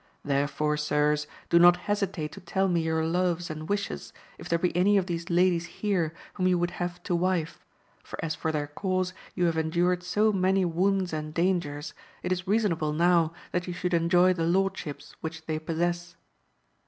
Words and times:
Therefore, 0.25 0.77
sirs, 0.77 1.27
do 1.47 1.59
not 1.59 1.77
hesitate 1.85 2.31
to 2.31 2.41
tell 2.41 2.67
me 2.67 2.81
your 2.81 3.05
loves 3.05 3.51
and 3.51 3.69
wishes, 3.69 4.13
if 4.39 4.49
there 4.49 4.57
be 4.57 4.75
AMADIS 4.75 4.77
OF 4.77 4.81
GAUL. 4.81 4.81
261 4.81 4.81
any 4.81 4.97
of 4.97 5.05
these 5.05 5.29
ladies 5.29 5.65
here 5.79 6.13
whom 6.33 6.47
you 6.47 6.57
would 6.57 6.71
have 6.71 7.03
to 7.03 7.13
wife, 7.15 7.63
for 8.03 8.17
as 8.25 8.33
for 8.33 8.51
their 8.51 8.65
cause 8.65 9.13
ye 9.35 9.45
have 9.45 9.59
endured 9.59 10.01
so 10.01 10.33
many 10.33 10.65
wounds 10.65 11.13
and 11.13 11.35
dangers, 11.35 11.93
it 12.23 12.31
is 12.31 12.47
reasonable 12.47 12.93
now 12.93 13.31
that 13.51 13.67
ye 13.67 13.73
should 13.75 13.93
enjoy 13.93 14.33
the 14.33 14.43
lordships 14.47 15.15
which 15.21 15.45
they 15.45 15.59
possess. 15.59 16.15